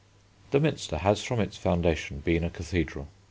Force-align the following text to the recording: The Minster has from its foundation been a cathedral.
The 0.49 0.59
Minster 0.59 0.97
has 0.97 1.21
from 1.21 1.39
its 1.39 1.57
foundation 1.57 2.21
been 2.21 2.43
a 2.43 2.49
cathedral. 2.49 3.07